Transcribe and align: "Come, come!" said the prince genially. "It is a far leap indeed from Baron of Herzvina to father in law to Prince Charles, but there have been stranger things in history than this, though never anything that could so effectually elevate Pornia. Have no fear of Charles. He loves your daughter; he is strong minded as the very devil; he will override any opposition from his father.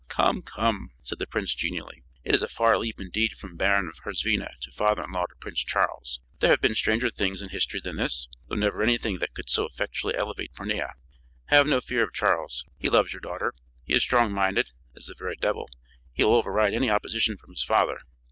"Come, 0.07 0.41
come!" 0.41 0.89
said 1.03 1.19
the 1.19 1.27
prince 1.27 1.53
genially. 1.53 2.01
"It 2.23 2.33
is 2.33 2.41
a 2.41 2.47
far 2.47 2.75
leap 2.79 2.99
indeed 2.99 3.33
from 3.33 3.55
Baron 3.55 3.87
of 3.87 3.99
Herzvina 3.99 4.49
to 4.61 4.71
father 4.71 5.03
in 5.03 5.11
law 5.11 5.27
to 5.27 5.35
Prince 5.35 5.59
Charles, 5.63 6.21
but 6.27 6.39
there 6.39 6.49
have 6.49 6.59
been 6.59 6.73
stranger 6.73 7.11
things 7.11 7.39
in 7.39 7.49
history 7.49 7.79
than 7.79 7.97
this, 7.97 8.27
though 8.47 8.55
never 8.55 8.81
anything 8.81 9.19
that 9.19 9.35
could 9.35 9.47
so 9.47 9.67
effectually 9.67 10.15
elevate 10.15 10.53
Pornia. 10.53 10.93
Have 11.49 11.67
no 11.67 11.79
fear 11.81 12.01
of 12.03 12.13
Charles. 12.15 12.65
He 12.79 12.89
loves 12.89 13.13
your 13.13 13.21
daughter; 13.21 13.53
he 13.83 13.93
is 13.93 14.01
strong 14.01 14.33
minded 14.33 14.71
as 14.97 15.05
the 15.05 15.13
very 15.15 15.35
devil; 15.35 15.69
he 16.11 16.23
will 16.23 16.33
override 16.33 16.73
any 16.73 16.89
opposition 16.89 17.37
from 17.37 17.51
his 17.51 17.63
father. 17.63 17.99